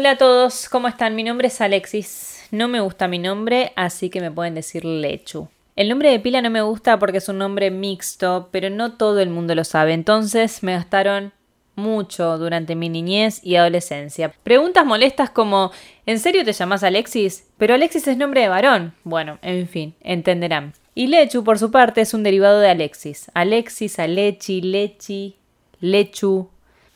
Hola 0.00 0.12
a 0.12 0.16
todos, 0.16 0.70
¿cómo 0.70 0.88
están? 0.88 1.14
Mi 1.14 1.22
nombre 1.22 1.48
es 1.48 1.60
Alexis. 1.60 2.48
No 2.50 2.68
me 2.68 2.80
gusta 2.80 3.06
mi 3.06 3.18
nombre, 3.18 3.74
así 3.76 4.08
que 4.08 4.22
me 4.22 4.30
pueden 4.30 4.54
decir 4.54 4.82
Lechu. 4.82 5.48
El 5.76 5.90
nombre 5.90 6.10
de 6.10 6.18
pila 6.18 6.40
no 6.40 6.48
me 6.48 6.62
gusta 6.62 6.98
porque 6.98 7.18
es 7.18 7.28
un 7.28 7.36
nombre 7.36 7.70
mixto, 7.70 8.48
pero 8.50 8.70
no 8.70 8.94
todo 8.94 9.20
el 9.20 9.28
mundo 9.28 9.54
lo 9.54 9.62
sabe, 9.62 9.92
entonces 9.92 10.62
me 10.62 10.72
gastaron 10.72 11.34
mucho 11.76 12.38
durante 12.38 12.76
mi 12.76 12.88
niñez 12.88 13.44
y 13.44 13.56
adolescencia. 13.56 14.32
Preguntas 14.42 14.86
molestas 14.86 15.28
como 15.28 15.70
¿En 16.06 16.18
serio 16.18 16.46
te 16.46 16.54
llamas 16.54 16.82
Alexis? 16.82 17.46
Pero 17.58 17.74
Alexis 17.74 18.08
es 18.08 18.16
nombre 18.16 18.40
de 18.40 18.48
varón. 18.48 18.94
Bueno, 19.04 19.38
en 19.42 19.68
fin, 19.68 19.94
entenderán. 20.00 20.72
Y 20.94 21.08
Lechu, 21.08 21.44
por 21.44 21.58
su 21.58 21.70
parte, 21.70 22.00
es 22.00 22.14
un 22.14 22.22
derivado 22.22 22.58
de 22.60 22.70
Alexis. 22.70 23.30
Alexis, 23.34 23.98
Alechi, 23.98 24.62
Lechi, 24.62 25.36
Lechu, 25.78 26.48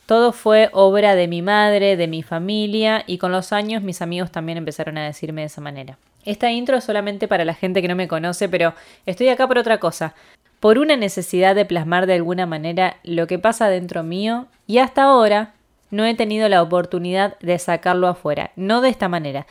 todo 0.07 0.33
fue 0.33 0.69
obra 0.73 1.15
de 1.15 1.29
mi 1.29 1.41
madre, 1.41 1.97
de 1.97 2.09
mi 2.09 2.23
familia 2.23 3.05
y 3.07 3.19
con 3.19 3.33
los 3.33 3.53
años 3.53 3.83
mis 3.83 4.03
amigos 4.03 4.31
también 4.31 4.59
empezaron 4.59 4.99
a 4.99 5.05
decirme 5.05 5.43
de 5.43 5.47
esa 5.47 5.61
manera. 5.61 5.99
Esta 6.25 6.51
intro 6.51 6.77
es 6.77 6.85
solamente 6.85 7.29
para 7.29 7.45
la 7.45 7.55
gente 7.55 7.83
que 7.83 7.89
no 7.89 7.97
me 7.97 8.09
conoce, 8.09 8.49
pero 8.49 8.75
estoy 9.07 9.29
acá 9.29 9.47
por 9.47 9.59
otra 9.59 9.79
cosa, 9.79 10.15
por 10.61 10.79
una 10.79 10.97
necesidad 10.97 11.55
de 11.55 11.65
plasmar 11.65 12.07
de 12.07 12.15
alguna 12.15 12.47
manera 12.47 12.97
lo 13.03 13.27
que 13.27 13.39
pasa 13.39 13.69
dentro 13.69 14.03
mío 14.03 14.47
y 14.67 14.79
hasta 14.79 15.05
ahora 15.05 15.55
no 15.91 16.05
he 16.05 16.15
tenido 16.15 16.49
la 16.49 16.63
oportunidad 16.63 17.39
de 17.41 17.59
sacarlo 17.59 18.09
afuera, 18.09 18.51
no 18.57 18.81
de 18.81 18.89
esta 18.89 19.09
manera. 19.09 19.47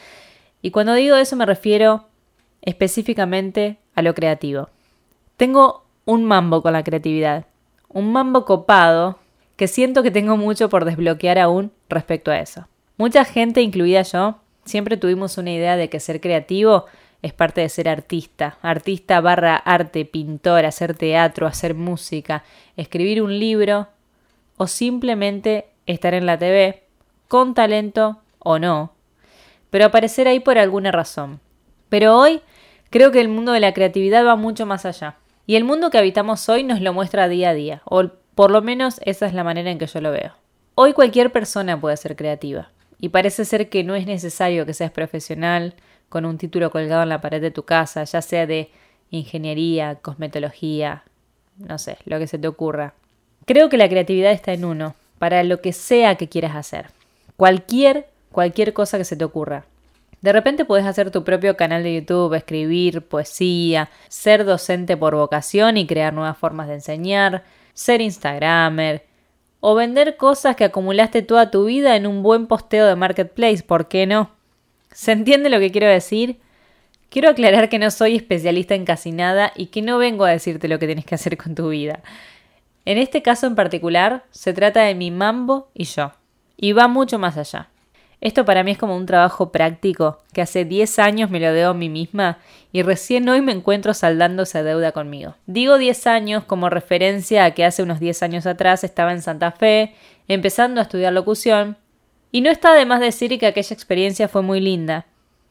Y 0.61 0.72
cuando 0.72 0.94
digo 0.94 1.16
eso 1.16 1.35
me 1.35 1.45
refiero 1.45 2.05
específicamente 2.61 3.77
a 3.95 4.02
lo 4.02 4.13
creativo. 4.13 4.70
Tengo 5.38 5.83
un 6.05 6.23
mambo 6.23 6.61
con 6.61 6.73
la 6.73 6.83
creatividad, 6.83 7.45
un 7.89 8.11
mambo 8.11 8.45
copado 8.45 9.19
que 9.56 9.68
siento 9.68 10.04
que 10.04 10.12
tengo 10.12 10.38
mucho 10.38 10.70
por 10.70 10.86
desbloquear 10.86 11.40
aún 11.40 11.72
respecto 11.90 12.32
a 12.32 12.40
eso. 12.40 12.68
Mucha 12.98 13.26
gente, 13.26 13.62
incluida 13.62 14.02
yo, 14.02 14.38
siempre 14.66 14.98
tuvimos 14.98 15.38
una 15.38 15.52
idea 15.52 15.76
de 15.78 15.90
que 15.90 16.00
ser 16.00 16.22
creativo 16.22 16.86
es 17.22 17.34
parte 17.34 17.62
de 17.62 17.70
ser 17.70 17.88
artista, 17.88 18.58
artista 18.62 19.22
barra 19.22 19.56
arte, 19.56 20.04
pintor, 20.06 20.66
hacer 20.66 20.96
teatro, 20.96 21.48
hacer 21.48 21.74
música, 21.74 22.44
escribir 22.76 23.22
un 23.22 23.40
libro 23.40 23.88
o 24.58 24.68
simplemente 24.68 25.68
estar 25.86 26.14
en 26.14 26.26
la 26.26 26.38
TV, 26.38 26.84
con 27.28 27.54
talento 27.54 28.20
o 28.40 28.59
no, 28.59 28.94
pero 29.70 29.86
aparecer 29.86 30.28
ahí 30.28 30.40
por 30.40 30.58
alguna 30.58 30.92
razón. 30.92 31.40
Pero 31.90 32.18
hoy 32.18 32.42
creo 32.90 33.12
que 33.12 33.22
el 33.22 33.30
mundo 33.30 33.54
de 33.54 33.62
la 33.62 33.74
creatividad 33.74 34.26
va 34.26 34.36
mucho 34.36 34.66
más 34.66 34.86
allá. 34.86 35.16
Y 35.46 35.56
el 35.56 35.64
mundo 35.64 35.90
que 35.90 35.98
habitamos 35.98 36.48
hoy 36.50 36.64
nos 36.64 36.81
lo 36.81 36.94
muestra 36.94 37.28
día 37.28 37.50
a 37.50 37.54
día, 37.54 37.81
por 38.36 38.52
lo 38.52 38.62
menos 38.62 39.00
esa 39.03 39.26
es 39.26 39.34
la 39.34 39.44
manera 39.44 39.72
en 39.72 39.78
que 39.78 39.88
yo 39.88 40.02
lo 40.02 40.12
veo. 40.12 40.34
Hoy 40.76 40.94
cualquier 40.94 41.31
persona 41.31 41.80
puede 41.80 41.98
ser 41.98 42.16
creativa, 42.16 42.72
y 43.00 43.09
parece 43.09 43.45
ser 43.45 43.70
que 43.70 43.84
no 43.84 43.95
es 43.95 44.06
necesario 44.06 44.66
que 44.66 44.73
seas 44.73 44.92
profesional 44.92 45.75
con 46.09 46.25
un 46.25 46.38
título 46.38 46.72
colgado 46.72 47.03
en 47.03 47.09
la 47.09 47.22
pared 47.22 47.42
de 47.42 47.52
tu 47.52 47.64
casa, 47.64 48.03
ya 48.03 48.22
sea 48.22 48.48
de 48.48 48.70
ingeniería, 49.09 49.95
cosmetología, 49.95 51.03
no 51.58 51.78
sé, 51.78 51.98
lo 52.06 52.17
que 52.20 52.28
se 52.28 52.40
te 52.40 52.48
ocurra. 52.48 52.94
Creo 53.45 53.70
que 53.70 53.78
la 53.78 53.90
creatividad 53.90 54.31
está 54.31 54.53
en 54.53 54.66
uno, 54.66 54.95
para 55.20 55.44
lo 55.44 55.62
que 55.62 55.73
sea 55.73 56.16
que 56.16 56.30
quieras 56.30 56.56
hacer. 56.56 56.88
Cualquier, 57.38 58.08
cualquier 58.31 58.73
cosa 58.73 58.97
que 58.97 59.06
se 59.06 59.16
te 59.16 59.25
ocurra. 59.25 59.66
De 60.22 60.31
repente 60.31 60.64
puedes 60.64 60.86
hacer 60.86 61.12
tu 61.12 61.23
propio 61.23 61.58
canal 61.58 61.84
de 61.84 61.95
YouTube, 61.95 62.34
escribir 62.34 63.02
poesía, 63.02 63.90
ser 64.08 64.45
docente 64.45 64.95
por 64.95 65.16
vocación 65.16 65.75
y 65.75 65.86
crear 65.86 66.14
nuevas 66.14 66.38
formas 66.38 66.70
de 66.70 66.75
enseñar, 66.75 67.44
ser 67.73 68.02
Instagramer 68.02 69.05
o 69.59 69.75
vender 69.75 70.17
cosas 70.17 70.55
que 70.55 70.66
acumulaste 70.66 71.21
toda 71.21 71.49
tu 71.49 71.66
vida 71.66 71.95
en 71.95 72.05
un 72.05 72.22
buen 72.22 72.47
posteo 72.47 72.85
de 72.85 72.95
Marketplace, 72.95 73.63
¿por 73.63 73.88
qué 73.88 74.06
no? 74.06 74.31
¿Se 74.91 75.11
entiende 75.11 75.50
lo 75.50 75.59
que 75.59 75.72
quiero 75.72 75.88
decir? 75.88 76.39
Quiero 77.09 77.29
aclarar 77.29 77.69
que 77.69 77.79
no 77.79 77.89
soy 77.91 78.16
especialista 78.16 78.75
en 78.75 78.85
casi 78.85 79.12
nada 79.12 79.53
y 79.56 79.67
que 79.67 79.81
no 79.81 79.97
vengo 79.97 80.25
a 80.25 80.31
decirte 80.31 80.67
lo 80.67 80.79
que 80.79 80.88
tienes 80.88 81.06
que 81.06 81.16
hacer 81.16 81.38
con 81.38 81.56
tu 81.56 81.69
vida. 81.69 82.01
En 82.85 82.97
este 82.97 83.22
caso 83.22 83.47
en 83.47 83.56
particular, 83.56 84.25
se 84.31 84.51
trata 84.51 84.81
de 84.81 84.95
mi 84.95 85.12
mambo 85.12 85.69
y 85.73 85.85
yo, 85.85 86.12
y 86.57 86.73
va 86.73 86.88
mucho 86.88 87.17
más 87.17 87.38
allá. 87.38 87.69
Esto 88.23 88.45
para 88.45 88.63
mí 88.63 88.72
es 88.72 88.78
como 88.78 88.95
un 88.95 89.06
trabajo 89.06 89.51
práctico 89.51 90.19
que 90.31 90.41
hace 90.41 90.63
10 90.63 90.97
años 91.00 91.29
me 91.29 91.41
lo 91.41 91.51
debo 91.51 91.72
a 91.72 91.73
mí 91.73 91.89
misma 91.89 92.38
y 92.72 92.81
recién 92.81 93.28
hoy 93.28 93.41
me 93.41 93.51
encuentro 93.51 93.94
saldando 93.94 94.44
esa 94.44 94.63
deuda 94.63 94.94
conmigo. 94.94 95.35
Digo 95.45 95.78
10 95.78 96.07
años 96.07 96.45
como 96.45 96.69
referencia 96.69 97.44
a 97.44 97.51
que 97.51 97.66
hace 97.66 97.83
unos 97.83 98.00
10 98.00 98.23
años 98.23 98.45
atrás 98.45 98.85
estaba 98.85 99.12
en 99.12 99.22
Santa 99.22 99.51
Fe, 99.51 99.94
empezando 100.29 100.79
a 100.79 100.83
estudiar 100.83 101.12
locución, 101.12 101.75
y 102.31 102.39
no 102.39 102.50
está 102.50 102.73
de 102.73 102.85
más 102.85 103.01
decir 103.01 103.38
que 103.38 103.45
aquella 103.45 103.73
experiencia 103.73 104.29
fue 104.29 104.41
muy 104.41 104.62
linda, 104.62 105.06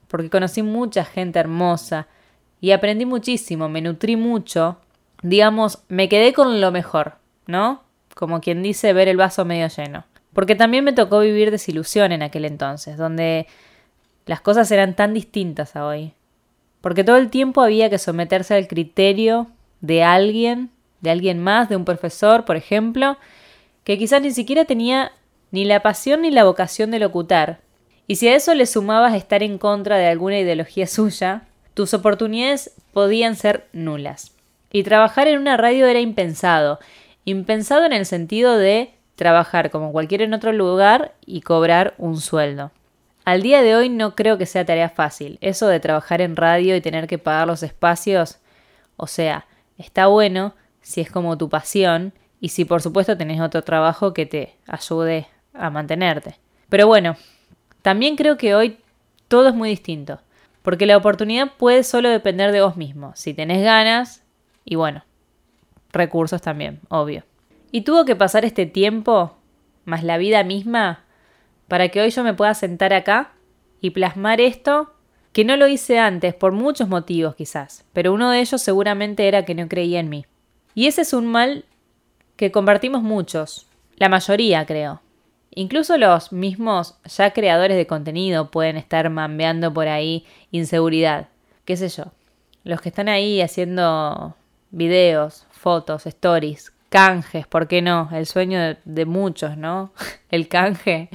porque 0.08 0.30
conocí 0.30 0.62
mucha 0.62 1.04
gente 1.04 1.40
hermosa 1.40 2.06
y 2.58 2.70
aprendí 2.70 3.04
muchísimo, 3.04 3.68
me 3.68 3.82
nutrí 3.82 4.16
mucho, 4.16 4.78
digamos, 5.20 5.82
me 5.88 6.08
quedé 6.08 6.32
con 6.32 6.62
lo 6.62 6.72
mejor, 6.72 7.16
¿no? 7.46 7.82
Como 8.14 8.40
quien 8.40 8.62
dice 8.62 8.94
ver 8.94 9.08
el 9.08 9.18
vaso 9.18 9.44
medio 9.44 9.68
lleno. 9.68 10.06
Porque 10.32 10.54
también 10.54 10.84
me 10.84 10.92
tocó 10.92 11.20
vivir 11.20 11.50
desilusión 11.50 12.12
en 12.12 12.22
aquel 12.22 12.44
entonces, 12.44 12.96
donde 12.96 13.46
las 14.26 14.40
cosas 14.40 14.70
eran 14.70 14.94
tan 14.94 15.14
distintas 15.14 15.76
a 15.76 15.86
hoy. 15.86 16.12
Porque 16.80 17.04
todo 17.04 17.16
el 17.16 17.30
tiempo 17.30 17.60
había 17.60 17.90
que 17.90 17.98
someterse 17.98 18.54
al 18.54 18.66
criterio 18.66 19.48
de 19.80 20.02
alguien, 20.02 20.70
de 21.00 21.10
alguien 21.10 21.38
más, 21.38 21.68
de 21.68 21.76
un 21.76 21.84
profesor, 21.84 22.44
por 22.44 22.56
ejemplo, 22.56 23.18
que 23.84 23.98
quizás 23.98 24.22
ni 24.22 24.30
siquiera 24.30 24.64
tenía 24.64 25.12
ni 25.50 25.64
la 25.64 25.80
pasión 25.80 26.22
ni 26.22 26.30
la 26.30 26.44
vocación 26.44 26.90
de 26.90 26.98
locutar. 26.98 27.60
Y 28.06 28.16
si 28.16 28.28
a 28.28 28.34
eso 28.34 28.54
le 28.54 28.66
sumabas 28.66 29.14
estar 29.14 29.42
en 29.42 29.58
contra 29.58 29.96
de 29.96 30.06
alguna 30.06 30.38
ideología 30.38 30.86
suya, 30.88 31.42
tus 31.74 31.94
oportunidades 31.94 32.72
podían 32.92 33.36
ser 33.36 33.68
nulas. 33.72 34.32
Y 34.72 34.82
trabajar 34.82 35.28
en 35.28 35.38
una 35.38 35.56
radio 35.56 35.86
era 35.86 36.00
impensado. 36.00 36.78
Impensado 37.24 37.84
en 37.84 37.92
el 37.92 38.06
sentido 38.06 38.56
de 38.56 38.94
trabajar 39.16 39.70
como 39.70 39.92
cualquier 39.92 40.22
en 40.22 40.34
otro 40.34 40.52
lugar 40.52 41.14
y 41.24 41.42
cobrar 41.42 41.94
un 41.98 42.20
sueldo. 42.20 42.70
Al 43.24 43.42
día 43.42 43.62
de 43.62 43.76
hoy 43.76 43.88
no 43.88 44.16
creo 44.16 44.36
que 44.36 44.46
sea 44.46 44.64
tarea 44.64 44.88
fácil. 44.88 45.38
Eso 45.40 45.68
de 45.68 45.80
trabajar 45.80 46.20
en 46.20 46.34
radio 46.34 46.74
y 46.74 46.80
tener 46.80 47.06
que 47.06 47.18
pagar 47.18 47.46
los 47.46 47.62
espacios, 47.62 48.38
o 48.96 49.06
sea, 49.06 49.46
está 49.78 50.08
bueno 50.08 50.54
si 50.80 51.00
es 51.00 51.10
como 51.10 51.38
tu 51.38 51.48
pasión 51.48 52.12
y 52.40 52.48
si 52.48 52.64
por 52.64 52.82
supuesto 52.82 53.16
tenés 53.16 53.40
otro 53.40 53.62
trabajo 53.62 54.12
que 54.12 54.26
te 54.26 54.56
ayude 54.66 55.28
a 55.54 55.70
mantenerte. 55.70 56.38
Pero 56.68 56.86
bueno, 56.86 57.16
también 57.82 58.16
creo 58.16 58.36
que 58.36 58.54
hoy 58.54 58.78
todo 59.28 59.48
es 59.48 59.54
muy 59.54 59.68
distinto, 59.68 60.20
porque 60.62 60.86
la 60.86 60.96
oportunidad 60.96 61.52
puede 61.56 61.84
solo 61.84 62.08
depender 62.08 62.50
de 62.50 62.62
vos 62.62 62.76
mismo, 62.76 63.12
si 63.14 63.34
tenés 63.34 63.62
ganas 63.62 64.24
y 64.64 64.74
bueno, 64.74 65.04
recursos 65.92 66.42
también, 66.42 66.80
obvio. 66.88 67.24
Y 67.72 67.80
tuvo 67.80 68.04
que 68.04 68.14
pasar 68.14 68.44
este 68.44 68.66
tiempo, 68.66 69.34
más 69.86 70.04
la 70.04 70.18
vida 70.18 70.44
misma, 70.44 71.04
para 71.68 71.88
que 71.88 72.02
hoy 72.02 72.10
yo 72.10 72.22
me 72.22 72.34
pueda 72.34 72.52
sentar 72.52 72.92
acá 72.92 73.32
y 73.80 73.90
plasmar 73.90 74.42
esto, 74.42 74.92
que 75.32 75.46
no 75.46 75.56
lo 75.56 75.66
hice 75.66 75.98
antes 75.98 76.34
por 76.34 76.52
muchos 76.52 76.86
motivos 76.88 77.34
quizás, 77.34 77.86
pero 77.94 78.12
uno 78.12 78.30
de 78.30 78.40
ellos 78.40 78.60
seguramente 78.60 79.26
era 79.26 79.46
que 79.46 79.54
no 79.54 79.66
creía 79.68 79.98
en 80.00 80.10
mí. 80.10 80.26
Y 80.74 80.86
ese 80.86 81.00
es 81.00 81.14
un 81.14 81.26
mal 81.26 81.64
que 82.36 82.52
compartimos 82.52 83.02
muchos, 83.02 83.66
la 83.96 84.10
mayoría 84.10 84.66
creo. 84.66 85.00
Incluso 85.54 85.96
los 85.96 86.32
mismos 86.32 86.96
ya 87.04 87.32
creadores 87.32 87.78
de 87.78 87.86
contenido 87.86 88.50
pueden 88.50 88.76
estar 88.76 89.08
mambeando 89.08 89.72
por 89.72 89.88
ahí 89.88 90.26
inseguridad, 90.50 91.28
qué 91.64 91.78
sé 91.78 91.88
yo. 91.88 92.04
Los 92.64 92.82
que 92.82 92.90
están 92.90 93.08
ahí 93.08 93.40
haciendo 93.40 94.36
videos, 94.70 95.46
fotos, 95.50 96.06
stories, 96.06 96.71
canjes, 96.92 97.46
¿por 97.46 97.68
qué 97.68 97.80
no? 97.80 98.10
El 98.12 98.26
sueño 98.26 98.76
de, 98.84 99.04
muchos, 99.06 99.56
¿no? 99.56 99.92
El 100.28 100.46
canje. 100.46 101.08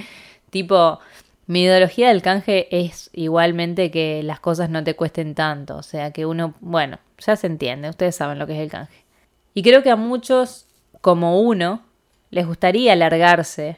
Tipo, 0.50 1.00
mi 1.46 1.62
ideología 1.62 2.10
del 2.10 2.24
canje 2.24 2.68
es 2.72 3.12
igualmente 3.14 3.92
que 3.92 4.24
las 4.24 4.40
cosas 4.40 4.72
no 4.72 4.84
te 4.84 4.96
cuesten 4.96 5.36
tanto. 5.36 5.78
O 5.78 5.84
sea, 5.84 6.12
que 6.12 6.26
uno, 6.26 6.56
bueno, 6.62 6.98
ya 7.20 7.36
se 7.36 7.46
entiende, 7.46 7.90
ustedes 7.90 8.16
saben 8.16 8.40
lo 8.40 8.48
que 8.48 8.54
es 8.54 8.60
el 8.60 8.72
canje. 8.72 9.06
Y 9.54 9.62
creo 9.62 9.84
que 9.84 9.92
a 9.92 9.96
muchos, 9.96 10.66
como 11.00 11.40
uno, 11.40 11.84
les 12.32 12.48
gustaría 12.48 12.94
alargarse, 12.94 13.78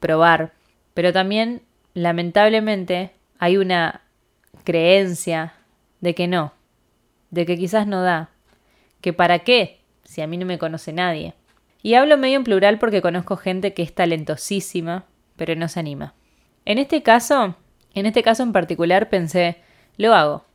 probar. 0.00 0.52
Pero 0.92 1.14
también, 1.14 1.62
lamentablemente, 1.94 3.12
hay 3.38 3.56
una 3.56 4.02
creencia 4.64 5.54
de 6.02 6.14
que 6.14 6.28
no, 6.28 6.52
de 7.30 7.46
que 7.46 7.56
quizás 7.56 7.86
no 7.86 8.02
da, 8.02 8.28
que 9.00 9.14
para 9.14 9.38
qué 9.40 9.77
si 10.08 10.22
a 10.22 10.26
mí 10.26 10.38
no 10.38 10.46
me 10.46 10.58
conoce 10.58 10.94
nadie. 10.94 11.34
Y 11.82 11.92
hablo 11.92 12.16
medio 12.16 12.38
en 12.38 12.44
plural 12.44 12.78
porque 12.78 13.02
conozco 13.02 13.36
gente 13.36 13.74
que 13.74 13.82
es 13.82 13.94
talentosísima, 13.94 15.04
pero 15.36 15.54
no 15.54 15.68
se 15.68 15.80
anima. 15.80 16.14
En 16.64 16.78
este 16.78 17.02
caso, 17.02 17.56
en 17.92 18.06
este 18.06 18.22
caso 18.22 18.42
en 18.42 18.52
particular 18.52 19.10
pensé, 19.10 19.58
lo 19.98 20.14
hago. 20.14 20.46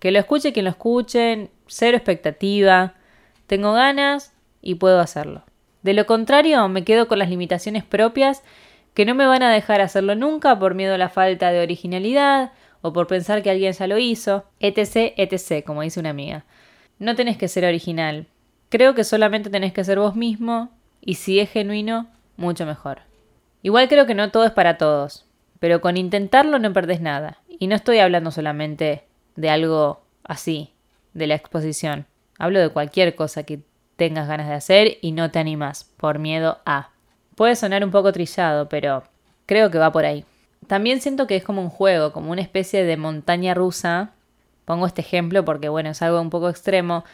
Que 0.00 0.10
lo 0.10 0.18
escuche 0.18 0.52
quien 0.52 0.66
lo 0.66 0.70
escuche, 0.70 1.48
cero 1.66 1.96
expectativa, 1.96 2.94
tengo 3.46 3.72
ganas 3.72 4.34
y 4.60 4.74
puedo 4.74 5.00
hacerlo. 5.00 5.44
De 5.80 5.94
lo 5.94 6.04
contrario, 6.04 6.68
me 6.68 6.84
quedo 6.84 7.08
con 7.08 7.18
las 7.18 7.30
limitaciones 7.30 7.84
propias 7.84 8.42
que 8.92 9.06
no 9.06 9.14
me 9.14 9.24
van 9.24 9.42
a 9.42 9.50
dejar 9.50 9.80
hacerlo 9.80 10.14
nunca 10.14 10.58
por 10.58 10.74
miedo 10.74 10.94
a 10.94 10.98
la 10.98 11.08
falta 11.08 11.50
de 11.50 11.62
originalidad 11.62 12.52
o 12.82 12.92
por 12.92 13.06
pensar 13.06 13.42
que 13.42 13.48
alguien 13.48 13.72
ya 13.72 13.86
lo 13.86 13.96
hizo, 13.96 14.44
etc, 14.60 15.14
etc, 15.16 15.64
como 15.64 15.80
dice 15.80 16.00
una 16.00 16.10
amiga. 16.10 16.44
No 16.98 17.14
tenés 17.14 17.38
que 17.38 17.48
ser 17.48 17.64
original. 17.64 18.26
Creo 18.70 18.94
que 18.94 19.04
solamente 19.04 19.50
tenés 19.50 19.72
que 19.72 19.84
ser 19.84 19.98
vos 19.98 20.16
mismo 20.16 20.70
y 21.00 21.14
si 21.14 21.40
es 21.40 21.50
genuino, 21.50 22.06
mucho 22.36 22.64
mejor. 22.64 23.00
Igual 23.62 23.88
creo 23.88 24.06
que 24.06 24.14
no 24.14 24.30
todo 24.30 24.44
es 24.44 24.52
para 24.52 24.78
todos, 24.78 25.26
pero 25.58 25.80
con 25.80 25.96
intentarlo 25.96 26.58
no 26.58 26.72
perdés 26.72 27.00
nada. 27.00 27.38
Y 27.48 27.66
no 27.66 27.74
estoy 27.74 27.98
hablando 27.98 28.30
solamente 28.30 29.04
de 29.36 29.50
algo 29.50 30.00
así, 30.24 30.72
de 31.12 31.26
la 31.26 31.34
exposición. 31.34 32.06
Hablo 32.38 32.60
de 32.60 32.70
cualquier 32.70 33.14
cosa 33.16 33.42
que 33.42 33.60
tengas 33.96 34.28
ganas 34.28 34.48
de 34.48 34.54
hacer 34.54 34.98
y 35.02 35.12
no 35.12 35.30
te 35.30 35.40
animas 35.40 35.90
por 35.96 36.18
miedo 36.18 36.60
a. 36.64 36.90
Puede 37.34 37.56
sonar 37.56 37.84
un 37.84 37.90
poco 37.90 38.12
trillado, 38.12 38.68
pero 38.68 39.02
creo 39.46 39.70
que 39.70 39.78
va 39.78 39.92
por 39.92 40.06
ahí. 40.06 40.24
También 40.68 41.00
siento 41.00 41.26
que 41.26 41.36
es 41.36 41.42
como 41.42 41.60
un 41.60 41.70
juego, 41.70 42.12
como 42.12 42.30
una 42.30 42.40
especie 42.40 42.84
de 42.84 42.96
montaña 42.96 43.52
rusa. 43.52 44.12
Pongo 44.64 44.86
este 44.86 45.00
ejemplo 45.00 45.44
porque, 45.44 45.68
bueno, 45.68 45.90
es 45.90 46.00
algo 46.02 46.20
un 46.20 46.30
poco 46.30 46.48
extremo. 46.48 47.04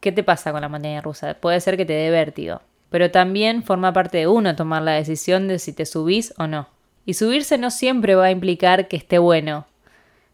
¿Qué 0.00 0.12
te 0.12 0.22
pasa 0.22 0.50
con 0.50 0.62
la 0.62 0.68
montaña 0.68 1.02
rusa? 1.02 1.34
Puede 1.34 1.60
ser 1.60 1.76
que 1.76 1.84
te 1.84 1.92
dé 1.92 2.10
vértigo, 2.10 2.62
pero 2.88 3.10
también 3.10 3.62
forma 3.62 3.92
parte 3.92 4.18
de 4.18 4.26
uno 4.26 4.56
tomar 4.56 4.82
la 4.82 4.92
decisión 4.92 5.46
de 5.46 5.58
si 5.58 5.74
te 5.74 5.84
subís 5.84 6.32
o 6.38 6.46
no. 6.46 6.68
Y 7.04 7.14
subirse 7.14 7.58
no 7.58 7.70
siempre 7.70 8.14
va 8.14 8.26
a 8.26 8.30
implicar 8.30 8.88
que 8.88 8.96
esté 8.96 9.18
bueno. 9.18 9.66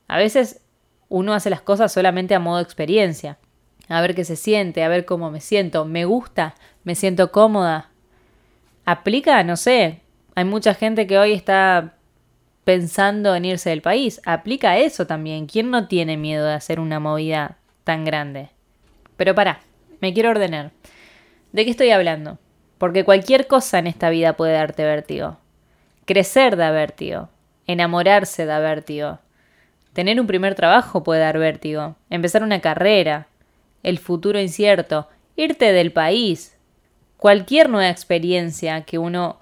A 0.08 0.18
veces 0.18 0.60
uno 1.08 1.34
hace 1.34 1.50
las 1.50 1.62
cosas 1.62 1.92
solamente 1.92 2.34
a 2.34 2.38
modo 2.38 2.60
experiencia. 2.60 3.38
A 3.88 4.00
ver 4.00 4.14
qué 4.14 4.24
se 4.24 4.36
siente, 4.36 4.84
a 4.84 4.88
ver 4.88 5.04
cómo 5.04 5.30
me 5.30 5.40
siento. 5.40 5.84
¿Me 5.84 6.04
gusta? 6.04 6.54
¿Me 6.84 6.94
siento 6.94 7.32
cómoda? 7.32 7.90
¿Aplica? 8.84 9.42
No 9.42 9.56
sé. 9.56 10.00
Hay 10.34 10.44
mucha 10.44 10.74
gente 10.74 11.06
que 11.06 11.18
hoy 11.18 11.32
está 11.32 11.94
pensando 12.64 13.34
en 13.34 13.44
irse 13.44 13.70
del 13.70 13.82
país. 13.82 14.20
Aplica 14.26 14.78
eso 14.78 15.06
también. 15.06 15.46
¿Quién 15.46 15.70
no 15.70 15.88
tiene 15.88 16.16
miedo 16.16 16.46
de 16.46 16.54
hacer 16.54 16.78
una 16.78 17.00
movida 17.00 17.58
tan 17.84 18.04
grande? 18.04 18.50
Pero 19.16 19.34
pará, 19.34 19.60
me 20.00 20.12
quiero 20.12 20.30
ordenar. 20.30 20.72
¿De 21.52 21.64
qué 21.64 21.70
estoy 21.70 21.90
hablando? 21.90 22.38
Porque 22.78 23.04
cualquier 23.04 23.46
cosa 23.46 23.78
en 23.78 23.86
esta 23.86 24.10
vida 24.10 24.34
puede 24.34 24.52
darte 24.52 24.84
vértigo. 24.84 25.38
Crecer 26.04 26.56
da 26.56 26.70
vértigo. 26.70 27.30
Enamorarse 27.66 28.44
da 28.44 28.58
vértigo. 28.58 29.18
Tener 29.92 30.20
un 30.20 30.26
primer 30.26 30.54
trabajo 30.54 31.02
puede 31.02 31.20
dar 31.20 31.38
vértigo. 31.38 31.96
Empezar 32.10 32.42
una 32.42 32.60
carrera. 32.60 33.28
El 33.82 33.98
futuro 33.98 34.38
incierto. 34.38 35.08
Irte 35.36 35.72
del 35.72 35.92
país. 35.92 36.56
Cualquier 37.16 37.70
nueva 37.70 37.90
experiencia 37.90 38.82
que 38.82 38.98
uno 38.98 39.40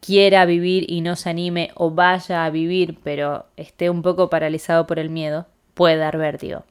quiera 0.00 0.44
vivir 0.44 0.90
y 0.90 1.00
no 1.00 1.16
se 1.16 1.30
anime 1.30 1.70
o 1.74 1.92
vaya 1.92 2.44
a 2.44 2.50
vivir 2.50 2.98
pero 3.04 3.46
esté 3.56 3.88
un 3.88 4.02
poco 4.02 4.28
paralizado 4.28 4.86
por 4.86 4.98
el 4.98 5.10
miedo, 5.10 5.46
puede 5.74 5.96
dar 5.96 6.18
vértigo. 6.18 6.64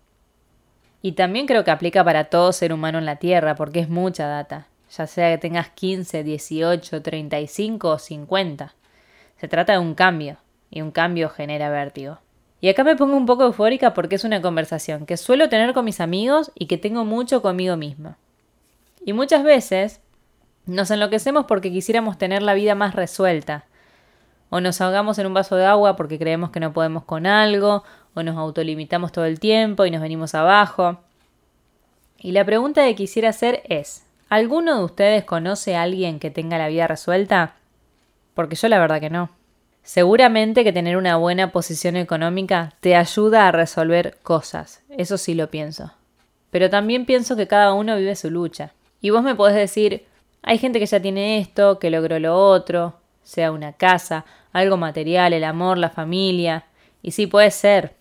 Y 1.01 1.13
también 1.13 1.48
creo 1.48 1.63
que 1.63 1.71
aplica 1.71 2.03
para 2.03 2.25
todo 2.25 2.53
ser 2.53 2.74
humano 2.74 3.00
en 3.00 3.06
la 3.06 3.15
Tierra, 3.15 3.56
porque 3.56 3.80
es 3.80 3.89
mucha 3.89 4.27
data, 4.27 4.68
ya 4.95 5.07
sea 5.07 5.31
que 5.31 5.38
tengas 5.38 5.69
15, 5.69 6.24
18, 6.24 7.01
35 7.01 7.89
o 7.89 7.98
50. 7.98 8.75
Se 9.38 9.48
trata 9.48 9.74
de 9.74 9.80
un 9.80 9.95
cambio, 9.95 10.38
y 10.71 10.81
un 10.81 10.92
cambio 10.92 11.30
genera 11.30 11.69
vértigo. 11.69 12.19
Y 12.62 12.69
acá 12.69 12.83
me 12.83 12.95
pongo 12.95 13.18
un 13.18 13.25
poco 13.25 13.44
eufórica 13.44 13.94
porque 13.94 14.15
es 14.15 14.24
una 14.24 14.42
conversación 14.42 15.06
que 15.06 15.18
suelo 15.18 15.50
tener 15.50 15.74
con 15.74 15.83
mis 15.83 16.00
amigos 16.00 16.51
y 16.56 16.68
que 16.68 16.77
tengo 16.77 17.06
mucho 17.06 17.42
conmigo 17.42 17.75
misma. 17.75 18.18
Y 19.04 19.13
muchas 19.13 19.44
veces 19.44 20.00
nos 20.65 20.92
enloquecemos 20.92 21.45
porque 21.45 21.71
quisiéramos 21.71 22.18
tener 22.18 22.44
la 22.44 22.54
vida 22.54 22.75
más 22.75 22.95
resuelta. 22.95 23.65
O 24.50 24.62
nos 24.62 24.80
ahogamos 24.80 25.18
en 25.18 25.27
un 25.27 25.33
vaso 25.33 25.56
de 25.56 25.65
agua 25.65 25.95
porque 25.95 26.19
creemos 26.19 26.51
que 26.51 26.59
no 26.59 26.71
podemos 26.71 27.04
con 27.04 27.25
algo, 27.25 27.83
o 28.13 28.23
nos 28.23 28.37
autolimitamos 28.37 29.11
todo 29.11 29.25
el 29.25 29.39
tiempo 29.39 29.85
y 29.85 29.91
nos 29.91 30.01
venimos 30.01 30.35
abajo. 30.35 30.99
Y 32.19 32.31
la 32.31 32.45
pregunta 32.45 32.85
que 32.85 32.95
quisiera 32.95 33.29
hacer 33.29 33.63
es, 33.67 34.03
¿alguno 34.29 34.77
de 34.77 34.83
ustedes 34.83 35.23
conoce 35.23 35.75
a 35.75 35.83
alguien 35.83 36.19
que 36.19 36.31
tenga 36.31 36.57
la 36.57 36.67
vida 36.67 36.87
resuelta? 36.87 37.55
Porque 38.33 38.55
yo 38.55 38.67
la 38.67 38.79
verdad 38.79 38.99
que 38.99 39.09
no. 39.09 39.29
Seguramente 39.83 40.63
que 40.63 40.73
tener 40.73 40.97
una 40.97 41.17
buena 41.17 41.51
posición 41.51 41.95
económica 41.95 42.73
te 42.81 42.95
ayuda 42.95 43.47
a 43.47 43.51
resolver 43.51 44.17
cosas, 44.21 44.83
eso 44.89 45.17
sí 45.17 45.33
lo 45.33 45.49
pienso. 45.49 45.91
Pero 46.51 46.69
también 46.69 47.05
pienso 47.05 47.35
que 47.35 47.47
cada 47.47 47.73
uno 47.73 47.97
vive 47.97 48.15
su 48.15 48.29
lucha. 48.29 48.73
Y 49.01 49.09
vos 49.09 49.23
me 49.23 49.33
podés 49.33 49.55
decir, 49.55 50.05
hay 50.43 50.59
gente 50.59 50.79
que 50.79 50.85
ya 50.85 51.01
tiene 51.01 51.39
esto, 51.39 51.79
que 51.79 51.89
logró 51.89 52.19
lo 52.19 52.37
otro, 52.37 52.95
sea 53.23 53.51
una 53.51 53.73
casa, 53.73 54.25
algo 54.53 54.77
material, 54.77 55.33
el 55.33 55.43
amor, 55.43 55.77
la 55.77 55.89
familia. 55.89 56.65
Y 57.01 57.11
sí 57.11 57.25
puede 57.25 57.49
ser, 57.49 57.95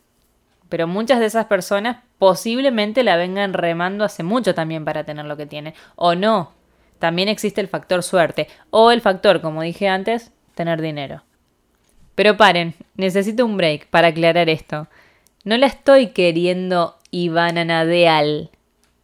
pero 0.70 0.86
muchas 0.86 1.20
de 1.20 1.26
esas 1.26 1.44
personas 1.46 1.98
posiblemente 2.18 3.04
la 3.04 3.16
vengan 3.16 3.52
remando 3.52 4.04
hace 4.04 4.22
mucho 4.22 4.54
también 4.54 4.86
para 4.86 5.04
tener 5.04 5.26
lo 5.26 5.36
que 5.36 5.44
tienen. 5.44 5.74
O 5.96 6.14
no. 6.14 6.52
También 6.98 7.28
existe 7.28 7.60
el 7.60 7.68
factor 7.68 8.02
suerte. 8.02 8.48
O 8.70 8.90
el 8.90 9.02
factor, 9.02 9.42
como 9.42 9.62
dije 9.62 9.88
antes, 9.88 10.32
tener 10.54 10.80
dinero. 10.80 11.24
Pero 12.14 12.36
paren, 12.36 12.74
necesito 12.94 13.44
un 13.44 13.56
break 13.56 13.88
para 13.88 14.08
aclarar 14.08 14.48
esto. 14.48 14.86
No 15.44 15.56
la 15.56 15.66
estoy 15.66 16.08
queriendo 16.08 16.96
Nadeal. 17.12 18.50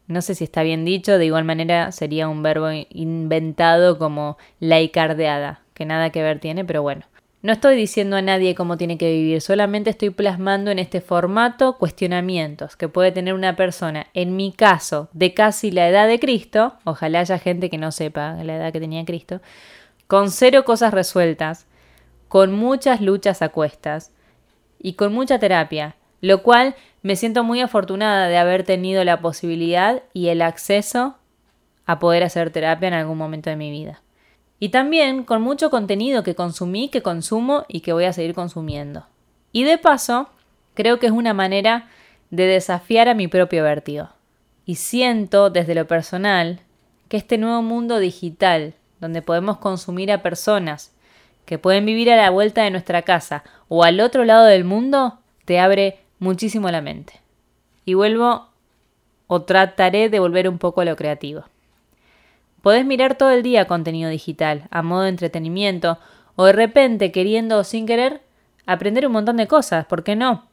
No 0.07 0.23
sé 0.23 0.35
si 0.35 0.45
está 0.45 0.63
bien 0.63 0.85
dicho, 0.85 1.19
de 1.19 1.27
igual 1.27 1.45
manera 1.45 1.91
sería 1.91 2.29
un 2.29 2.43
verbo 2.43 2.69
inventado 2.91 3.99
como 3.99 4.39
laicardeada, 4.61 5.63
que 5.75 5.85
nada 5.85 6.11
que 6.11 6.23
ver 6.23 6.39
tiene, 6.39 6.65
pero 6.65 6.83
bueno. 6.83 7.07
No 7.47 7.53
estoy 7.53 7.77
diciendo 7.77 8.17
a 8.17 8.23
nadie 8.23 8.57
cómo 8.57 8.77
tiene 8.77 8.99
que 8.99 9.09
vivir, 9.09 9.41
solamente 9.41 9.91
estoy 9.91 10.11
plasmando 10.11 10.73
en 10.73 10.81
este 10.81 11.01
formato 11.01 11.79
cuestionamientos 11.79 12.75
que 12.75 12.89
puede 12.89 13.13
tener 13.13 13.35
una 13.35 13.55
persona, 13.55 14.09
en 14.15 14.35
mi 14.35 14.51
caso, 14.51 15.09
de 15.13 15.33
casi 15.33 15.71
la 15.71 15.89
edad 15.89 16.09
de 16.09 16.19
Cristo, 16.19 16.75
ojalá 16.83 17.21
haya 17.21 17.39
gente 17.39 17.71
que 17.71 17.79
no 17.79 17.93
sepa 17.93 18.33
la 18.43 18.57
edad 18.57 18.73
que 18.73 18.81
tenía 18.81 19.05
Cristo, 19.05 19.43
con 20.09 20.33
cero 20.33 20.65
cosas 20.65 20.93
resueltas, 20.93 21.69
con 22.27 22.53
muchas 22.53 23.01
luchas 23.01 23.43
a 23.43 23.51
cuestas 23.51 24.11
y 24.81 24.95
con 24.95 25.13
mucha 25.13 25.39
terapia, 25.39 25.95
lo 26.21 26.43
cual 26.43 26.75
me 27.03 27.15
siento 27.15 27.45
muy 27.45 27.61
afortunada 27.61 28.27
de 28.27 28.39
haber 28.39 28.65
tenido 28.65 29.05
la 29.05 29.21
posibilidad 29.21 30.03
y 30.13 30.31
el 30.31 30.43
acceso 30.43 31.15
a 31.85 32.01
poder 32.01 32.25
hacer 32.25 32.51
terapia 32.51 32.89
en 32.89 32.95
algún 32.95 33.19
momento 33.19 33.51
de 33.51 33.55
mi 33.55 33.71
vida. 33.71 34.03
Y 34.59 34.71
también 34.71 35.25
con 35.25 35.43
mucho 35.43 35.71
contenido 35.71 36.23
que 36.23 36.35
consumí, 36.35 36.89
que 36.89 37.03
consumo 37.03 37.65
y 37.69 37.81
que 37.81 37.93
voy 37.93 38.05
a 38.05 38.13
seguir 38.13 38.35
consumiendo. 38.35 39.07
Y 39.53 39.65
de 39.65 39.79
paso, 39.79 40.31
creo 40.75 40.99
que 40.99 41.07
es 41.07 41.13
una 41.13 41.35
manera 41.35 41.89
de 42.31 42.47
desafiar 42.47 43.09
a 43.09 43.15
mi 43.15 43.29
propio 43.29 43.63
vértigo. 43.65 44.09
Y 44.65 44.77
siento 44.77 45.51
desde 45.51 45.75
lo 45.75 45.87
personal 45.87 46.61
que 47.09 47.17
este 47.17 47.39
nuevo 47.39 47.63
mundo 47.63 47.99
digital, 47.99 48.75
donde 49.01 49.23
podemos 49.23 49.59
consumir 49.59 50.11
a 50.11 50.23
personas 50.23 50.93
que 51.45 51.59
pueden 51.59 51.87
vivir 51.87 52.11
a 52.11 52.17
la 52.17 52.31
vuelta 52.31 52.65
de 52.65 52.71
nuestra 52.71 53.03
casa 53.03 53.45
o 53.69 53.85
al 53.85 54.01
otro 54.01 54.25
lado 54.25 54.47
del 54.47 54.65
mundo, 54.65 55.21
te 55.45 55.61
abre 55.61 56.01
muchísimo 56.19 56.71
la 56.71 56.81
mente. 56.81 57.21
Y 57.85 57.95
vuelvo 57.95 58.49
o 59.29 59.43
trataré 59.43 60.09
de 60.09 60.19
volver 60.19 60.49
un 60.49 60.59
poco 60.59 60.81
a 60.81 60.85
lo 60.85 60.97
creativo. 60.97 61.45
Podés 62.67 62.85
mirar 62.85 63.17
todo 63.17 63.31
el 63.31 63.45
día 63.45 63.67
contenido 63.67 64.11
digital, 64.11 64.67
a 64.73 64.83
modo 64.83 65.03
de 65.03 65.11
entretenimiento, 65.11 66.01
o 66.35 66.47
de 66.47 66.53
repente, 66.53 67.13
queriendo 67.13 67.59
o 67.59 67.63
sin 67.63 67.87
querer, 67.87 68.23
aprender 68.67 69.07
un 69.07 69.13
montón 69.13 69.37
de 69.37 69.47
cosas, 69.47 69.87
¿por 69.87 70.03
qué 70.03 70.17
no? 70.17 70.49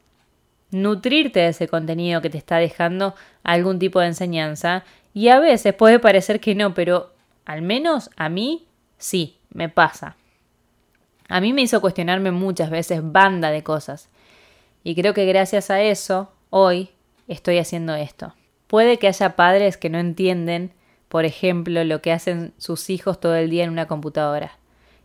Nutrirte 0.69 1.39
de 1.39 1.47
ese 1.47 1.67
contenido 1.67 2.21
que 2.21 2.29
te 2.29 2.37
está 2.37 2.57
dejando 2.57 3.15
algún 3.41 3.79
tipo 3.79 3.99
de 3.99 4.05
enseñanza, 4.05 4.83
y 5.15 5.29
a 5.29 5.39
veces 5.39 5.73
puede 5.73 5.97
parecer 5.97 6.39
que 6.39 6.53
no, 6.53 6.75
pero 6.75 7.13
al 7.45 7.63
menos 7.63 8.11
a 8.15 8.29
mí 8.29 8.67
sí, 8.99 9.39
me 9.49 9.67
pasa. 9.67 10.15
A 11.29 11.41
mí 11.41 11.51
me 11.51 11.63
hizo 11.63 11.81
cuestionarme 11.81 12.29
muchas 12.29 12.69
veces 12.69 13.01
banda 13.03 13.49
de 13.49 13.63
cosas, 13.63 14.09
y 14.83 14.93
creo 14.93 15.15
que 15.15 15.25
gracias 15.25 15.71
a 15.71 15.81
eso, 15.81 16.31
hoy 16.51 16.91
estoy 17.27 17.57
haciendo 17.57 17.95
esto. 17.95 18.35
Puede 18.67 18.99
que 18.99 19.07
haya 19.07 19.35
padres 19.35 19.77
que 19.77 19.89
no 19.89 19.97
entienden 19.97 20.73
por 21.13 21.25
ejemplo, 21.25 21.83
lo 21.83 22.01
que 22.01 22.11
hacen 22.11 22.55
sus 22.57 22.89
hijos 22.89 23.19
todo 23.19 23.35
el 23.35 23.51
día 23.51 23.65
en 23.65 23.69
una 23.69 23.85
computadora. 23.85 24.57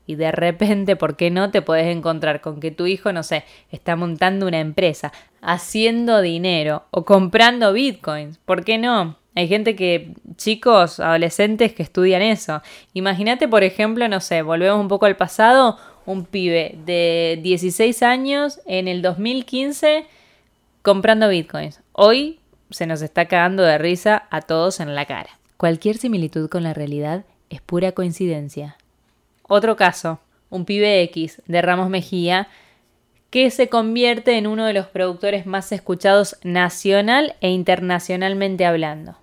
Y 0.06 0.14
de 0.14 0.32
repente, 0.32 0.96
¿por 0.96 1.16
qué 1.16 1.30
no 1.30 1.50
te 1.50 1.60
puedes 1.60 1.94
encontrar 1.94 2.40
con 2.40 2.60
que 2.60 2.70
tu 2.70 2.86
hijo, 2.86 3.12
no 3.12 3.22
sé, 3.22 3.44
está 3.70 3.94
montando 3.94 4.46
una 4.46 4.58
empresa, 4.58 5.12
haciendo 5.42 6.22
dinero 6.22 6.84
o 6.92 7.04
comprando 7.04 7.74
bitcoins? 7.74 8.38
¿Por 8.38 8.64
qué 8.64 8.78
no? 8.78 9.18
Hay 9.34 9.48
gente 9.48 9.76
que, 9.76 10.14
chicos, 10.36 10.98
adolescentes 10.98 11.74
que 11.74 11.82
estudian 11.82 12.22
eso. 12.22 12.62
Imagínate, 12.94 13.46
por 13.46 13.62
ejemplo, 13.62 14.08
no 14.08 14.20
sé, 14.20 14.40
volvemos 14.40 14.80
un 14.80 14.88
poco 14.88 15.04
al 15.04 15.18
pasado, 15.18 15.76
un 16.06 16.24
pibe 16.24 16.78
de 16.86 17.38
16 17.42 18.02
años 18.02 18.60
en 18.64 18.88
el 18.88 19.02
2015 19.02 20.06
comprando 20.80 21.28
bitcoins. 21.28 21.82
Hoy 21.92 22.40
se 22.70 22.86
nos 22.86 23.02
está 23.02 23.26
cagando 23.26 23.62
de 23.62 23.76
risa 23.76 24.26
a 24.30 24.40
todos 24.40 24.80
en 24.80 24.94
la 24.94 25.04
cara. 25.04 25.37
Cualquier 25.58 25.98
similitud 25.98 26.48
con 26.48 26.62
la 26.62 26.72
realidad 26.72 27.24
es 27.50 27.60
pura 27.60 27.90
coincidencia. 27.90 28.76
Otro 29.42 29.74
caso. 29.74 30.20
un 30.50 30.64
pibe 30.64 31.02
X 31.02 31.42
de 31.46 31.60
Ramos 31.60 31.90
Mejía, 31.90 32.46
que 33.30 33.50
se 33.50 33.68
convierte 33.68 34.38
en 34.38 34.46
uno 34.46 34.64
de 34.64 34.72
los 34.72 34.86
productores 34.86 35.46
más 35.46 35.72
escuchados 35.72 36.38
nacional 36.44 37.34
e 37.40 37.50
internacionalmente 37.50 38.64
hablando, 38.64 39.18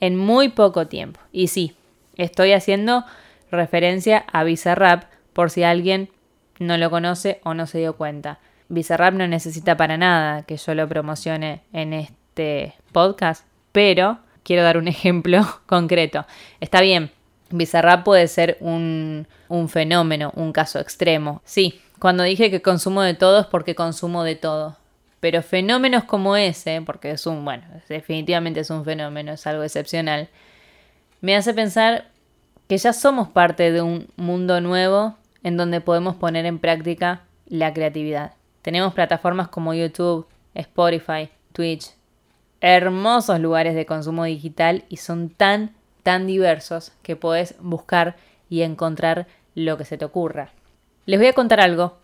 en 0.00 0.16
muy 0.16 0.48
poco 0.48 0.88
tiempo. 0.88 1.20
Y 1.32 1.46
sí, 1.46 1.76
estoy 2.16 2.52
haciendo 2.52 3.04
referencia 3.52 4.26
a 4.32 4.42
Bizarrap 4.42 5.04
por 5.32 5.50
si 5.50 5.62
alguien 5.62 6.10
no 6.58 6.76
lo 6.78 6.90
conoce 6.90 7.40
o 7.44 7.54
no 7.54 7.68
se 7.68 7.78
dio 7.78 7.96
cuenta. 7.96 8.40
Bizarrap 8.68 9.14
no 9.14 9.28
necesita 9.28 9.76
para 9.76 9.96
nada 9.96 10.42
que 10.42 10.56
yo 10.56 10.74
lo 10.74 10.88
promocione 10.88 11.62
en 11.72 11.92
este 11.92 12.74
podcast, 12.92 13.46
pero 13.70 14.18
quiero 14.46 14.62
dar 14.62 14.78
un 14.78 14.88
ejemplo 14.96 15.44
concreto. 15.66 16.24
Está 16.60 16.80
bien, 16.80 17.10
Bizarrap 17.50 18.04
puede 18.04 18.28
ser 18.28 18.56
un, 18.60 19.26
un 19.48 19.68
fenómeno, 19.68 20.32
un 20.36 20.52
caso 20.52 20.78
extremo. 20.78 21.42
Sí, 21.44 21.80
cuando 21.98 22.22
dije 22.22 22.50
que 22.50 22.62
consumo 22.62 23.02
de 23.02 23.14
todo 23.14 23.40
es 23.40 23.46
porque 23.46 23.74
consumo 23.74 24.22
de 24.24 24.36
todo. 24.36 24.76
Pero 25.20 25.42
fenómenos 25.42 26.04
como 26.04 26.36
ese, 26.36 26.80
porque 26.82 27.10
es 27.10 27.26
un, 27.26 27.44
bueno, 27.44 27.64
definitivamente 27.88 28.60
es 28.60 28.70
un 28.70 28.84
fenómeno, 28.84 29.32
es 29.32 29.46
algo 29.46 29.62
excepcional, 29.64 30.28
me 31.20 31.34
hace 31.34 31.54
pensar 31.54 32.10
que 32.68 32.76
ya 32.78 32.92
somos 32.92 33.28
parte 33.28 33.72
de 33.72 33.82
un 33.82 34.08
mundo 34.16 34.60
nuevo 34.60 35.16
en 35.42 35.56
donde 35.56 35.80
podemos 35.80 36.16
poner 36.16 36.46
en 36.46 36.58
práctica 36.58 37.22
la 37.46 37.72
creatividad. 37.72 38.34
Tenemos 38.62 38.92
plataformas 38.94 39.48
como 39.48 39.74
YouTube, 39.74 40.26
Spotify, 40.54 41.30
Twitch, 41.52 41.95
hermosos 42.60 43.40
lugares 43.40 43.74
de 43.74 43.86
consumo 43.86 44.24
digital 44.24 44.84
y 44.88 44.98
son 44.98 45.28
tan, 45.30 45.74
tan 46.02 46.26
diversos 46.26 46.92
que 47.02 47.16
puedes 47.16 47.54
buscar 47.60 48.16
y 48.48 48.62
encontrar 48.62 49.26
lo 49.54 49.76
que 49.76 49.84
se 49.84 49.98
te 49.98 50.04
ocurra. 50.04 50.50
Les 51.04 51.18
voy 51.18 51.28
a 51.28 51.32
contar 51.32 51.60
algo 51.60 51.98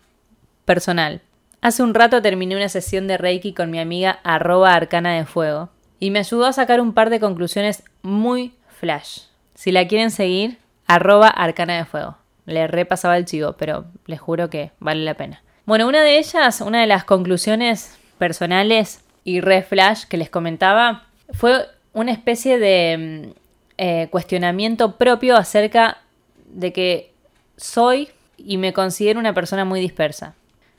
personal. 0.65 1.21
Hace 1.61 1.83
un 1.83 1.93
rato 1.93 2.21
terminé 2.21 2.55
una 2.55 2.69
sesión 2.69 3.07
de 3.07 3.17
Reiki 3.17 3.53
con 3.53 3.71
mi 3.71 3.79
amiga 3.79 4.19
arroba 4.23 4.73
arcana 4.73 5.13
de 5.13 5.25
fuego 5.25 5.69
y 5.99 6.11
me 6.11 6.19
ayudó 6.19 6.45
a 6.45 6.53
sacar 6.53 6.81
un 6.81 6.93
par 6.93 7.09
de 7.09 7.19
conclusiones 7.19 7.83
muy 8.01 8.53
flash. 8.67 9.21
Si 9.55 9.71
la 9.71 9.87
quieren 9.87 10.11
seguir, 10.11 10.57
arroba 10.87 11.27
arcana 11.29 11.77
de 11.77 11.85
fuego. 11.85 12.17
Le 12.45 12.67
repasaba 12.67 13.17
el 13.17 13.25
chivo, 13.25 13.53
pero 13.53 13.85
les 14.05 14.19
juro 14.19 14.49
que 14.49 14.71
vale 14.79 15.05
la 15.05 15.13
pena. 15.13 15.41
Bueno, 15.65 15.87
una 15.87 16.01
de 16.01 16.17
ellas, 16.17 16.59
una 16.59 16.81
de 16.81 16.87
las 16.87 17.05
conclusiones 17.05 17.97
personales 18.17 19.02
y 19.23 19.41
re 19.41 19.63
flash 19.63 20.05
que 20.05 20.17
les 20.17 20.29
comentaba, 20.29 21.07
fue 21.31 21.65
una 21.93 22.11
especie 22.11 22.59
de 22.59 23.25
mm, 23.27 23.39
eh, 23.77 24.07
cuestionamiento 24.11 24.97
propio 24.97 25.37
acerca 25.37 25.99
de 26.45 26.73
que 26.73 27.13
soy 27.57 28.09
y 28.37 28.57
me 28.57 28.73
considero 28.73 29.19
una 29.19 29.33
persona 29.33 29.65
muy 29.65 29.79
dispersa. 29.79 30.35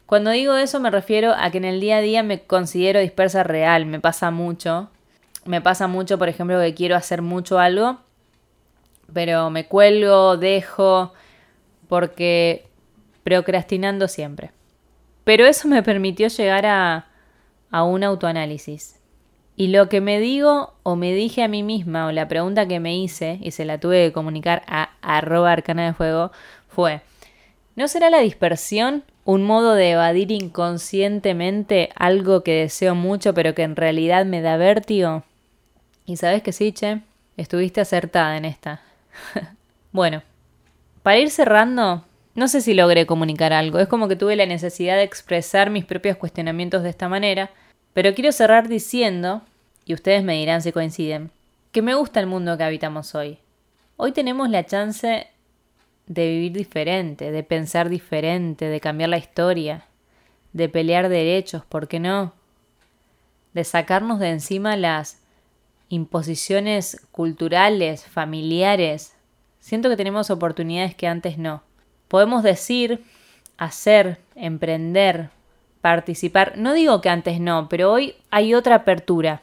Cuando 0.07 0.31
digo 0.31 0.57
eso 0.57 0.81
me 0.81 0.91
refiero 0.91 1.33
a 1.37 1.51
que 1.51 1.59
en 1.59 1.65
el 1.65 1.81
día 1.81 1.97
a 1.97 2.01
día 2.01 2.23
me 2.23 2.43
considero 2.43 3.01
dispersa 3.01 3.43
real, 3.43 3.87
me 3.87 4.01
pasa 4.01 4.31
mucho. 4.31 4.91
Me 5.47 5.61
pasa 5.61 5.89
mucho, 5.89 6.19
por 6.19 6.29
ejemplo, 6.29 6.59
que 6.59 6.73
quiero 6.73 6.97
hacer 6.97 7.21
mucho 7.21 7.59
algo, 7.59 7.99
pero 9.13 9.51
me 9.51 9.67
cuelgo, 9.67 10.39
dejo, 10.39 11.13
porque 11.87 12.67
procrastinando 13.25 14.09
siempre. 14.09 14.53
Pero 15.25 15.45
eso 15.45 15.69
me 15.69 15.83
permitió 15.83 16.29
llegar 16.29 16.65
a, 16.65 17.07
a 17.71 17.85
un 17.85 18.05
autoanálisis. 18.05 19.01
Y 19.57 19.69
lo 19.69 19.89
que 19.89 20.01
me 20.01 20.19
digo 20.19 20.75
o 20.83 20.97
me 20.97 21.15
dije 21.15 21.43
a 21.43 21.49
mí 21.49 21.63
misma, 21.63 22.07
o 22.07 22.13
la 22.13 22.29
pregunta 22.29 22.67
que 22.67 22.81
me 22.81 22.97
hice, 22.97 23.39
y 23.41 23.53
se 23.53 23.65
la 23.65 23.79
tuve 23.79 24.07
que 24.07 24.13
comunicar 24.13 24.63
a 24.67 24.91
arroba 25.01 25.53
arcana 25.53 25.87
de 25.87 25.95
fuego, 25.95 26.33
fue, 26.69 27.03
¿No 27.77 27.89
será 27.89 28.09
la 28.09 28.21
dispersión 28.21 29.03
un 29.25 29.43
modo 29.43 29.75
de 29.75 29.91
evadir 29.93 30.31
inconscientemente 30.31 31.91
algo 31.97 32.45
que 32.45 32.61
deseo 32.61 32.95
mucho 32.95 33.35
pero 33.35 33.55
que 33.55 33.63
en 33.63 33.75
realidad 33.75 34.25
me 34.27 34.43
da 34.43 34.57
vértigo? 34.57 35.25
Y 36.07 36.17
sabes 36.17 36.43
que 36.43 36.53
sí, 36.53 36.73
che, 36.73 37.01
estuviste 37.37 37.81
acertada 37.81 38.37
en 38.37 38.45
esta. 38.45 38.81
bueno, 39.93 40.23
para 41.03 41.19
ir 41.19 41.31
cerrando, 41.31 42.05
no 42.35 42.49
sé 42.49 42.61
si 42.61 42.75
logré 42.75 43.07
comunicar 43.07 43.53
algo, 43.53 43.79
es 43.79 43.89
como 43.89 44.09
que 44.09 44.17
tuve 44.17 44.37
la 44.37 44.47
necesidad 44.47 44.97
de 44.97 45.05
expresar 45.05 45.71
mis 45.71 45.85
propios 45.85 46.17
cuestionamientos 46.17 46.83
de 46.83 46.91
esta 46.91 47.09
manera, 47.09 47.51
pero 47.93 48.15
quiero 48.15 48.33
cerrar 48.33 48.69
diciendo, 48.69 49.43
y 49.85 49.95
ustedes 49.95 50.25
me 50.25 50.35
dirán 50.35 50.63
si 50.63 50.73
coinciden, 50.73 51.31
que 51.71 51.83
me 51.83 51.95
gusta 51.95 52.21
el 52.21 52.27
mundo 52.27 52.57
que 52.57 52.65
habitamos 52.65 53.15
hoy. 53.15 53.39
Hoy 53.97 54.13
tenemos 54.13 54.51
la 54.51 54.67
chance 54.67 55.29
de 56.07 56.29
vivir 56.29 56.53
diferente, 56.53 57.31
de 57.31 57.43
pensar 57.43 57.89
diferente, 57.89 58.69
de 58.69 58.81
cambiar 58.81 59.11
la 59.11 59.19
historia, 59.19 59.87
de 60.53 60.69
pelear 60.69 61.09
derechos, 61.09 61.65
¿por 61.65 61.89
qué 61.89 62.01
no? 62.01 62.33
De 63.53 63.65
sacarnos 63.65 64.19
de 64.19 64.31
encima 64.31 64.77
las 64.77 65.21
imposiciones 65.89 67.07
culturales, 67.13 68.05
familiares. 68.05 69.15
Siento 69.61 69.89
que 69.89 69.97
tenemos 69.97 70.31
oportunidades 70.31 70.95
que 70.95 71.07
antes 71.07 71.39
no. 71.39 71.63
Podemos 72.09 72.43
decir, 72.43 73.03
hacer, 73.57 74.19
emprender, 74.35 75.31
participar. 75.81 76.55
No 76.57 76.75
digo 76.75 77.01
que 77.01 77.09
antes 77.09 77.41
no, 77.41 77.69
pero 77.69 77.93
hoy 77.93 78.15
hay 78.31 78.55
otra 78.55 78.77
apertura. 78.77 79.43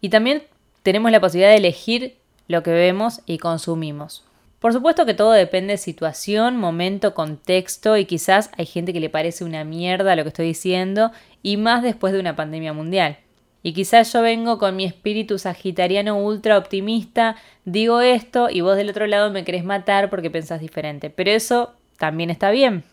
Y 0.00 0.08
también 0.08 0.42
tenemos 0.82 1.10
la 1.10 1.20
posibilidad 1.20 1.50
de 1.50 1.58
elegir 1.58 2.16
lo 2.48 2.62
que 2.62 2.70
vemos 2.70 3.20
y 3.26 3.38
consumimos. 3.38 4.24
Por 4.58 4.72
supuesto 4.72 5.04
que 5.04 5.14
todo 5.14 5.32
depende 5.32 5.74
de 5.74 5.78
situación, 5.78 6.56
momento, 6.56 7.14
contexto 7.14 7.96
y 7.96 8.04
quizás 8.04 8.50
hay 8.56 8.66
gente 8.66 8.92
que 8.92 9.00
le 9.00 9.10
parece 9.10 9.44
una 9.44 9.64
mierda 9.64 10.16
lo 10.16 10.22
que 10.22 10.30
estoy 10.30 10.46
diciendo 10.46 11.12
y 11.42 11.56
más 11.56 11.82
después 11.82 12.12
de 12.12 12.20
una 12.20 12.36
pandemia 12.36 12.72
mundial. 12.72 13.18
Y 13.62 13.74
quizás 13.74 14.12
yo 14.12 14.22
vengo 14.22 14.58
con 14.58 14.76
mi 14.76 14.84
espíritu 14.84 15.38
sagitariano 15.38 16.16
ultra 16.18 16.56
optimista, 16.56 17.36
digo 17.64 18.00
esto 18.00 18.48
y 18.50 18.60
vos 18.60 18.76
del 18.76 18.90
otro 18.90 19.06
lado 19.06 19.30
me 19.30 19.44
querés 19.44 19.64
matar 19.64 20.08
porque 20.08 20.30
pensás 20.30 20.60
diferente. 20.60 21.10
Pero 21.10 21.30
eso 21.32 21.74
también 21.98 22.30
está 22.30 22.50
bien. 22.50 22.84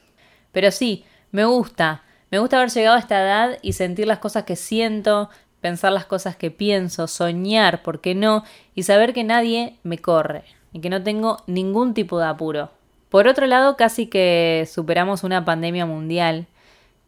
Pero 0.51 0.72
sí, 0.72 1.05
me 1.31 1.45
gusta. 1.45 2.03
Me 2.31 2.39
gusta 2.39 2.57
haber 2.57 2.72
llegado 2.72 2.95
a 2.95 3.00
esta 3.00 3.22
edad 3.22 3.57
y 3.62 3.74
sentir 3.74 4.07
las 4.07 4.19
cosas 4.19 4.43
que 4.43 4.55
siento, 4.55 5.29
pensar 5.62 5.91
las 5.91 6.05
cosas 6.05 6.36
que 6.36 6.51
pienso, 6.51 7.07
soñar, 7.07 7.83
¿por 7.83 8.01
qué 8.01 8.15
no? 8.15 8.43
Y 8.75 8.83
saber 8.83 9.13
que 9.13 9.24
nadie 9.24 9.77
me 9.83 9.98
corre 9.98 10.43
y 10.74 10.79
que 10.79 10.89
no 10.89 11.03
tengo 11.03 11.38
ningún 11.48 11.93
tipo 11.93 12.19
de 12.19 12.25
apuro. 12.25 12.72
Por 13.10 13.27
otro 13.27 13.45
lado, 13.45 13.77
casi 13.77 14.07
que 14.07 14.67
superamos 14.72 15.24
una 15.24 15.45
pandemia 15.45 15.86
mundial 15.86 16.48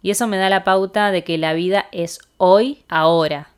y 0.02 0.12
eso 0.12 0.28
me 0.28 0.38
da 0.38 0.50
la 0.50 0.64
pauta 0.64 1.12
de 1.12 1.24
que 1.24 1.40
la 1.40 1.54
vida 1.54 1.88
es 1.92 2.20
hoy, 2.38 2.84
ahora. 2.88 3.50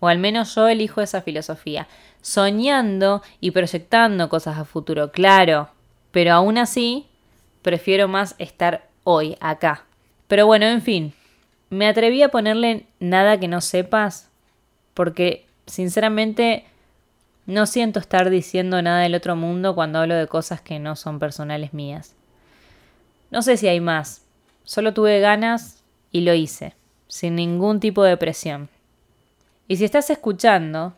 O 0.00 0.08
al 0.08 0.18
menos 0.18 0.54
yo 0.54 0.66
elijo 0.68 1.02
esa 1.02 1.20
filosofía, 1.20 1.86
soñando 2.22 3.22
y 3.38 3.50
proyectando 3.50 4.30
cosas 4.30 4.58
a 4.58 4.64
futuro, 4.64 5.12
claro, 5.12 5.68
pero 6.10 6.32
aún 6.32 6.56
así 6.56 7.06
prefiero 7.64 8.08
más 8.08 8.36
estar 8.38 8.86
hoy, 9.04 9.36
acá. 9.40 9.86
Pero 10.28 10.46
bueno, 10.46 10.66
en 10.66 10.82
fin, 10.82 11.14
me 11.70 11.88
atreví 11.88 12.22
a 12.22 12.28
ponerle 12.28 12.84
nada 13.00 13.40
que 13.40 13.48
no 13.48 13.62
sepas 13.62 14.28
porque 14.92 15.46
sinceramente 15.66 16.66
no 17.46 17.64
siento 17.64 18.00
estar 18.00 18.28
diciendo 18.28 18.80
nada 18.82 19.00
del 19.00 19.14
otro 19.14 19.34
mundo 19.34 19.74
cuando 19.74 19.98
hablo 19.98 20.14
de 20.14 20.28
cosas 20.28 20.60
que 20.60 20.78
no 20.78 20.94
son 20.94 21.18
personales 21.18 21.72
mías. 21.72 22.14
No 23.30 23.40
sé 23.40 23.56
si 23.56 23.66
hay 23.66 23.80
más. 23.80 24.26
Solo 24.64 24.92
tuve 24.92 25.20
ganas 25.20 25.82
y 26.12 26.20
lo 26.20 26.34
hice, 26.34 26.74
sin 27.08 27.34
ningún 27.34 27.80
tipo 27.80 28.04
de 28.04 28.18
presión. 28.18 28.68
Y 29.68 29.76
si 29.76 29.86
estás 29.86 30.10
escuchando, 30.10 30.94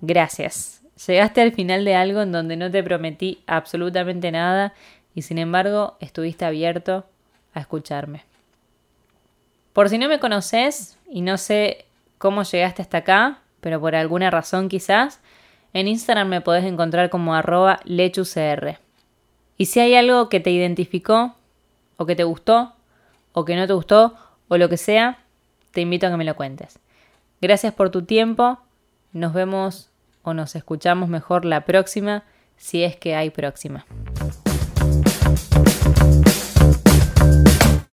gracias. 0.00 0.80
Llegaste 1.06 1.42
al 1.42 1.52
final 1.52 1.84
de 1.84 1.94
algo 1.94 2.22
en 2.22 2.32
donde 2.32 2.56
no 2.56 2.70
te 2.70 2.82
prometí 2.82 3.42
absolutamente 3.46 4.32
nada 4.32 4.72
y 5.14 5.22
sin 5.22 5.38
embargo 5.38 5.96
estuviste 6.00 6.44
abierto 6.44 7.04
a 7.54 7.60
escucharme. 7.60 8.24
Por 9.72 9.88
si 9.88 9.98
no 9.98 10.08
me 10.08 10.20
conoces 10.20 10.98
y 11.08 11.20
no 11.22 11.38
sé 11.38 11.86
cómo 12.18 12.42
llegaste 12.42 12.82
hasta 12.82 12.98
acá, 12.98 13.38
pero 13.60 13.80
por 13.80 13.94
alguna 13.94 14.30
razón 14.30 14.68
quizás, 14.68 15.20
en 15.72 15.88
Instagram 15.88 16.28
me 16.28 16.40
podés 16.40 16.64
encontrar 16.64 17.10
como 17.10 17.34
arroba 17.34 17.80
lechucr. 17.84 18.78
Y 19.56 19.66
si 19.66 19.80
hay 19.80 19.94
algo 19.94 20.28
que 20.28 20.40
te 20.40 20.50
identificó, 20.50 21.34
o 21.96 22.06
que 22.06 22.16
te 22.16 22.24
gustó, 22.24 22.72
o 23.32 23.44
que 23.44 23.56
no 23.56 23.66
te 23.66 23.72
gustó, 23.72 24.14
o 24.48 24.56
lo 24.56 24.68
que 24.68 24.76
sea, 24.76 25.18
te 25.72 25.80
invito 25.80 26.06
a 26.06 26.10
que 26.10 26.16
me 26.16 26.24
lo 26.24 26.36
cuentes. 26.36 26.78
Gracias 27.40 27.74
por 27.74 27.90
tu 27.90 28.02
tiempo. 28.02 28.58
Nos 29.12 29.32
vemos 29.32 29.90
o 30.22 30.34
nos 30.34 30.56
escuchamos 30.56 31.08
mejor 31.08 31.44
la 31.44 31.64
próxima, 31.64 32.24
si 32.56 32.84
es 32.84 32.96
que 32.96 33.14
hay 33.14 33.30
próxima. 33.30 33.84